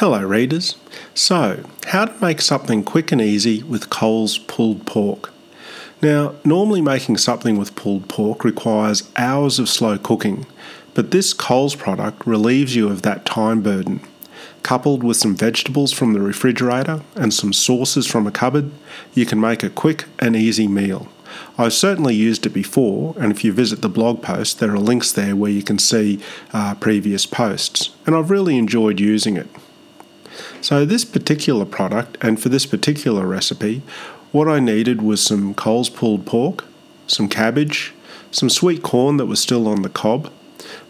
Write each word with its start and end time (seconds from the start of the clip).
Hello, 0.00 0.22
readers. 0.22 0.76
So, 1.12 1.62
how 1.88 2.06
to 2.06 2.24
make 2.24 2.40
something 2.40 2.82
quick 2.82 3.12
and 3.12 3.20
easy 3.20 3.62
with 3.62 3.90
Coles 3.90 4.38
pulled 4.38 4.86
pork. 4.86 5.30
Now, 6.00 6.36
normally 6.42 6.80
making 6.80 7.18
something 7.18 7.58
with 7.58 7.76
pulled 7.76 8.08
pork 8.08 8.42
requires 8.42 9.10
hours 9.18 9.58
of 9.58 9.68
slow 9.68 9.98
cooking, 9.98 10.46
but 10.94 11.10
this 11.10 11.34
Coles 11.34 11.74
product 11.74 12.26
relieves 12.26 12.74
you 12.74 12.88
of 12.88 13.02
that 13.02 13.26
time 13.26 13.60
burden. 13.60 14.00
Coupled 14.62 15.04
with 15.04 15.18
some 15.18 15.36
vegetables 15.36 15.92
from 15.92 16.14
the 16.14 16.22
refrigerator 16.22 17.02
and 17.14 17.34
some 17.34 17.52
sauces 17.52 18.06
from 18.06 18.26
a 18.26 18.30
cupboard, 18.30 18.70
you 19.12 19.26
can 19.26 19.38
make 19.38 19.62
a 19.62 19.68
quick 19.68 20.06
and 20.18 20.34
easy 20.34 20.66
meal. 20.66 21.08
I've 21.58 21.74
certainly 21.74 22.14
used 22.14 22.46
it 22.46 22.54
before, 22.54 23.14
and 23.18 23.30
if 23.30 23.44
you 23.44 23.52
visit 23.52 23.82
the 23.82 23.90
blog 23.90 24.22
post, 24.22 24.60
there 24.60 24.72
are 24.72 24.78
links 24.78 25.12
there 25.12 25.36
where 25.36 25.50
you 25.50 25.62
can 25.62 25.78
see 25.78 26.20
uh, 26.54 26.74
previous 26.76 27.26
posts, 27.26 27.90
and 28.06 28.16
I've 28.16 28.30
really 28.30 28.56
enjoyed 28.56 28.98
using 28.98 29.36
it. 29.36 29.48
So, 30.60 30.84
this 30.84 31.04
particular 31.04 31.64
product 31.64 32.18
and 32.20 32.40
for 32.40 32.50
this 32.50 32.66
particular 32.66 33.26
recipe, 33.26 33.82
what 34.32 34.46
I 34.46 34.60
needed 34.60 35.00
was 35.02 35.22
some 35.22 35.54
Coles 35.54 35.88
pulled 35.88 36.26
pork, 36.26 36.64
some 37.06 37.28
cabbage, 37.28 37.94
some 38.30 38.50
sweet 38.50 38.82
corn 38.82 39.16
that 39.16 39.26
was 39.26 39.40
still 39.40 39.66
on 39.66 39.82
the 39.82 39.88
cob, 39.88 40.30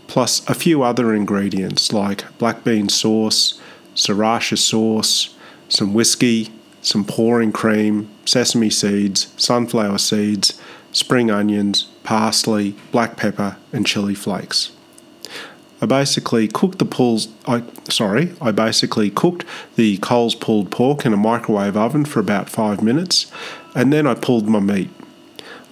plus 0.09 0.47
a 0.49 0.55
few 0.55 0.83
other 0.83 1.15
ingredients 1.15 1.93
like 1.93 2.25
black 2.39 2.65
bean 2.65 2.89
sauce, 2.89 3.61
sriracha 3.95 4.59
sauce, 4.59 5.35
some 5.69 5.95
whiskey, 5.95 6.49
some 6.83 7.05
pouring 7.05 7.52
cream, 7.52 8.11
sesame 8.25 8.71
seeds, 8.71 9.33
sunflower 9.37 9.99
seeds, 9.99 10.61
spring 10.93 11.30
onions, 11.30 11.85
parsley, 12.02 12.75
black 12.91 13.16
pepper, 13.16 13.57
and 13.73 13.87
chili 13.87 14.15
flakes. 14.15 14.73
I 15.80 15.87
basically 15.87 16.47
cooked 16.47 16.79
the 16.79 16.84
pulls. 16.84 17.29
I 17.47 17.62
sorry, 17.88 18.34
I 18.41 18.51
basically 18.51 19.11
cooked 19.11 19.45
the 19.77 19.97
Coles 19.98 20.34
pulled 20.34 20.71
pork 20.71 21.07
in 21.07 21.12
a 21.12 21.16
microwave 21.16 21.77
oven 21.77 22.05
for 22.05 22.21
about 22.21 22.51
five 22.51 22.83
minutes, 22.83 23.30
and 23.74 23.93
then 23.93 24.07
I 24.07 24.15
pulled 24.15 24.49
my 24.49 24.60
meat. 24.60 24.90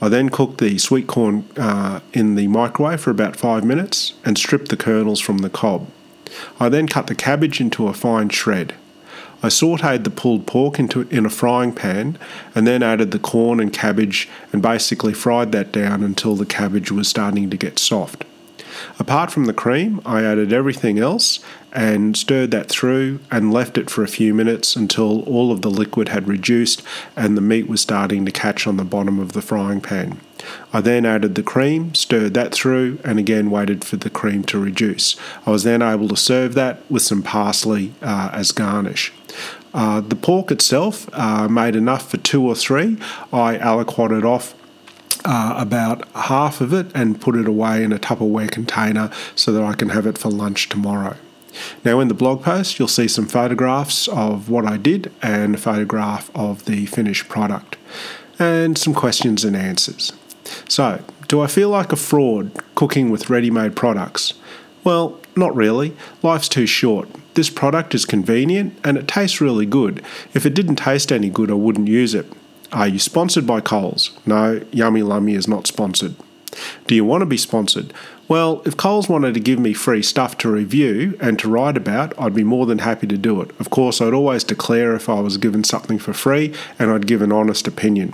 I 0.01 0.09
then 0.09 0.29
cooked 0.29 0.59
the 0.59 0.79
sweet 0.79 1.09
corn 1.09 1.49
uh, 1.57 2.01
in 2.13 2.37
the 2.37 2.47
microwave 2.47 3.01
for 3.01 3.11
about 3.11 3.37
five 3.37 3.65
minutes 3.65 4.15
and 4.25 4.39
stripped 4.39 4.69
the 4.69 4.77
kernels 4.77 5.21
from 5.21 5.39
the 5.39 5.51
cob. 5.51 5.89
I 6.61 6.69
then 6.69 6.87
cut 6.87 7.09
the 7.09 7.15
cabbage 7.15 7.61
into 7.61 7.89
a 7.89 7.93
fine 7.93 8.29
shred. 8.29 8.75
I 9.43 9.49
sauteed 9.49 10.05
the 10.05 10.11
pulled 10.11 10.47
pork 10.47 10.79
into 10.79 11.03
in 11.03 11.27
a 11.27 11.31
frying 11.31 11.73
pan 11.73 12.19
and 12.55 12.67
then 12.67 12.83
added 12.83 13.11
the 13.11 13.19
corn 13.19 13.61
and 13.61 13.73
cabbage 13.73 14.29
and 14.53 14.63
basically 14.63 15.13
fried 15.13 15.53
that 15.53 15.73
down 15.73 16.03
until 16.03 16.35
the 16.35 16.47
cabbage 16.47 16.91
was 16.91 17.09
starting 17.09 17.51
to 17.51 17.57
get 17.57 17.79
soft. 17.79 18.25
Apart 18.99 19.31
from 19.31 19.47
the 19.47 19.53
cream, 19.53 20.01
I 20.05 20.23
added 20.23 20.53
everything 20.53 20.99
else 20.99 21.41
and 21.73 22.17
stirred 22.17 22.51
that 22.51 22.69
through 22.69 23.21
and 23.31 23.53
left 23.53 23.77
it 23.79 23.91
for 23.91 24.03
a 24.03 24.09
few 24.09 24.33
minutes 24.33 24.75
until 24.75 25.23
all 25.23 25.53
of 25.53 25.63
the 25.63 25.71
liquid 25.71 26.09
had 26.09 26.27
reduced 26.27 26.83
and 27.15 27.37
the 27.37 27.43
meat 27.43 27.69
was 27.69 27.81
starting 27.81 28.25
to 28.25 28.33
catch 28.33 28.67
on 28.67 28.77
the 28.77 28.85
bottom 28.85 29.19
of 29.19 29.33
the 29.33 29.43
frying 29.43 29.81
pan. 29.81 30.21
I 30.73 30.81
then 30.81 31.05
added 31.05 31.35
the 31.35 31.43
cream, 31.43 31.95
stirred 31.95 32.35
that 32.35 32.55
through, 32.55 32.99
and 33.05 33.19
again 33.19 33.51
waited 33.51 33.85
for 33.85 33.97
the 33.97 34.11
cream 34.11 34.45
to 34.45 34.59
reduce. 34.59 35.17
I 35.47 35.51
was 35.51 35.65
then 35.65 35.83
able 35.83 36.09
to 36.09 36.17
serve 36.17 36.55
that 36.55 36.81
with 36.91 37.03
some 37.03 37.23
parsley 37.23 37.95
uh, 38.01 38.31
as 38.33 38.53
garnish. 38.53 39.13
Uh, 39.75 40.01
the 40.01 40.17
pork 40.17 40.51
itself 40.51 41.09
uh, 41.13 41.49
made 41.49 41.77
enough 41.77 42.11
for 42.11 42.17
two 42.17 42.43
or 42.43 42.55
three. 42.55 42.97
I 43.33 43.57
aliquoted 43.59 44.25
off 44.25 44.55
uh, 45.29 45.53
about 45.59 46.09
half 46.15 46.63
of 46.63 46.73
it 46.73 46.91
and 46.95 47.21
put 47.21 47.37
it 47.37 47.47
away 47.47 47.85
in 47.85 47.93
a 47.93 47.99
Tupperware 47.99 48.51
container 48.51 49.11
so 49.35 49.53
that 49.53 49.63
I 49.63 49.75
can 49.75 49.91
have 49.91 50.07
it 50.07 50.17
for 50.17 50.31
lunch 50.31 50.71
tomorrow. 50.71 51.17
Now, 51.85 52.01
in 52.01 52.09
the 52.09 52.15
blog 52.15 52.43
post, 52.43 52.79
you'll 52.79 52.89
see 52.89 53.09
some 53.09 53.27
photographs 53.27 54.09
of 54.09 54.49
what 54.49 54.65
I 54.65 54.79
did 54.79 55.13
and 55.21 55.55
a 55.55 55.59
photograph 55.59 56.31
of 56.35 56.65
the 56.65 56.87
finished 56.87 57.29
product 57.29 57.77
and 58.39 58.79
some 58.79 58.95
questions 58.95 59.45
and 59.45 59.55
answers. 59.55 60.15
So, 60.67 61.03
do 61.27 61.43
I 61.43 61.47
feel 61.47 61.69
like 61.69 61.93
a 61.93 61.97
fraud 61.97 62.51
cooking 62.75 63.11
with 63.11 63.29
ready 63.29 63.51
made 63.51 63.77
products? 63.77 64.33
Well, 64.83 65.21
not 65.37 65.55
really. 65.55 65.95
Life's 66.23 66.49
too 66.49 66.67
short. 66.67 67.09
This 67.35 67.51
product 67.51 67.95
is 67.95 68.07
convenient 68.07 68.79
and 68.83 68.97
it 68.97 69.07
tastes 69.07 69.43
really 69.43 69.67
good. 69.67 70.03
If 70.33 70.47
it 70.47 70.55
didn't 70.55 70.77
taste 70.77 71.13
any 71.13 71.29
good, 71.29 71.51
I 71.51 71.55
wouldn't 71.55 71.89
use 71.89 72.15
it. 72.15 72.33
Are 72.73 72.89
you 72.89 72.99
sponsored 72.99 73.47
by 73.47 73.61
Coles? 73.61 74.11
No, 74.27 74.61
Yummy 74.73 75.03
Lummy 75.03 75.35
is 75.35 75.49
not 75.49 75.67
sponsored. 75.67 76.15
Do 76.87 76.95
you 76.95 77.05
want 77.05 77.23
to 77.23 77.27
be 77.27 77.37
sponsored? 77.37 77.95
Well, 78.27 78.63
if 78.67 78.77
Coles 78.77 79.09
wanted 79.09 79.33
to 79.35 79.41
give 79.41 79.59
me 79.59 79.73
free 79.73 80.03
stuff 80.03 80.37
to 80.39 80.51
review 80.51 81.17
and 81.21 81.39
to 81.39 81.49
write 81.49 81.79
about, 81.79 82.19
I'd 82.21 82.35
be 82.35 82.45
more 82.45 82.67
than 82.67 82.81
happy 82.81 83.07
to 83.07 83.17
do 83.17 83.41
it. 83.41 83.51
Of 83.59 83.71
course, 83.71 84.03
I'd 84.03 84.13
always 84.13 84.45
declare 84.45 84.95
if 84.95 85.09
I 85.09 85.21
was 85.21 85.39
given 85.39 85.65
something 85.65 85.99
for 85.99 86.13
free 86.13 86.55
and 86.79 86.91
I'd 86.91 87.07
give 87.07 87.23
an 87.23 87.33
honest 87.33 87.67
opinion. 87.67 88.13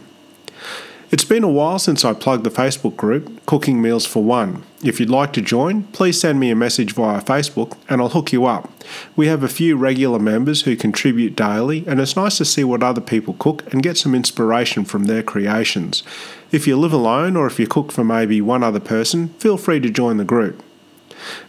It's 1.14 1.25
been 1.25 1.44
a 1.44 1.48
while 1.48 1.78
since 1.78 2.04
I 2.04 2.12
plugged 2.12 2.42
the 2.42 2.50
Facebook 2.50 2.97
group, 2.97 3.47
Cooking 3.47 3.80
Meals 3.80 4.04
for 4.04 4.25
One. 4.25 4.64
If 4.82 4.98
you'd 4.98 5.10
like 5.10 5.32
to 5.34 5.41
join, 5.41 5.84
please 5.92 6.20
send 6.20 6.41
me 6.41 6.50
a 6.50 6.56
message 6.56 6.92
via 6.92 7.22
Facebook 7.22 7.76
and 7.88 8.00
I'll 8.00 8.08
hook 8.08 8.32
you 8.32 8.47
up. 8.47 8.69
We 9.14 9.28
have 9.28 9.44
a 9.44 9.48
few 9.48 9.76
regular 9.76 10.19
members 10.19 10.62
who 10.62 10.74
contribute 10.74 11.36
daily, 11.36 11.84
and 11.86 12.00
it's 12.00 12.16
nice 12.16 12.38
to 12.38 12.44
see 12.44 12.64
what 12.64 12.82
other 12.82 13.00
people 13.00 13.36
cook 13.38 13.72
and 13.72 13.80
get 13.80 13.97
some 13.97 14.12
inspiration 14.12 14.84
from 14.84 15.04
their 15.04 15.22
creations. 15.22 16.03
If 16.50 16.66
you 16.66 16.76
live 16.76 16.92
alone 16.92 17.36
or 17.36 17.47
if 17.47 17.60
you 17.60 17.69
cook 17.69 17.92
for 17.92 18.03
maybe 18.03 18.41
one 18.41 18.64
other 18.64 18.80
person, 18.80 19.28
feel 19.38 19.56
free 19.56 19.78
to 19.78 19.91
join 19.91 20.16
the 20.16 20.24
group. 20.24 20.63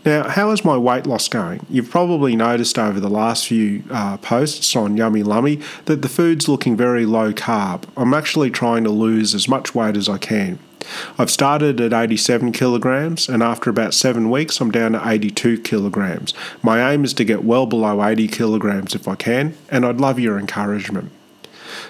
Now, 0.06 0.30
how 0.30 0.52
is 0.52 0.64
my 0.64 0.78
weight 0.78 1.06
loss 1.06 1.28
going? 1.28 1.66
You've 1.70 1.90
probably 1.90 2.36
noticed 2.36 2.78
over 2.78 3.00
the 3.00 3.10
last 3.10 3.48
few 3.48 3.84
uh, 3.90 4.18
posts 4.18 4.76
on 4.76 4.98
Yummy 4.98 5.24
Lummy 5.24 5.62
that 5.86 6.02
the 6.02 6.10
food's 6.10 6.48
looking 6.48 6.78
very 6.78 7.06
low 7.06 7.34
carb. 7.34 7.84
I'm 7.98 8.14
actually 8.14 8.52
trying 8.52 8.84
to 8.84 8.90
lose 8.90 9.34
as 9.36 9.48
much 9.48 9.76
weight 9.76 9.98
as 9.98 10.10
I 10.10 10.18
can. 10.18 10.60
I've 11.18 11.32
started 11.32 11.82
at 11.82 11.94
87 11.94 12.52
kilograms, 12.52 13.28
and 13.28 13.42
after 13.42 13.70
about 13.70 13.94
seven 13.94 14.30
weeks, 14.30 14.62
I'm 14.62 14.72
down 14.72 14.92
to 14.92 15.02
82 15.04 15.62
kilograms. 15.62 16.34
My 16.62 16.92
aim 16.92 17.04
is 17.04 17.14
to 17.16 17.26
get 17.26 17.44
well 17.44 17.66
below 17.66 18.04
80 18.04 18.28
kilograms 18.28 18.94
if 18.94 19.08
I 19.08 19.16
can, 19.16 19.56
and 19.70 19.86
I'd 19.86 20.00
love 20.00 20.20
your 20.20 20.38
encouragement. 20.38 21.12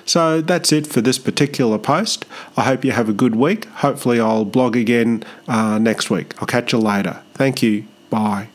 So 0.05 0.41
that's 0.41 0.71
it 0.71 0.85
for 0.87 1.01
this 1.01 1.17
particular 1.17 1.77
post. 1.77 2.25
I 2.55 2.63
hope 2.63 2.85
you 2.85 2.91
have 2.91 3.09
a 3.09 3.13
good 3.13 3.35
week. 3.35 3.65
Hopefully, 3.65 4.19
I'll 4.19 4.45
blog 4.45 4.75
again 4.75 5.23
uh, 5.47 5.79
next 5.79 6.09
week. 6.09 6.33
I'll 6.39 6.47
catch 6.47 6.73
you 6.73 6.79
later. 6.79 7.21
Thank 7.33 7.63
you. 7.63 7.85
Bye. 8.09 8.49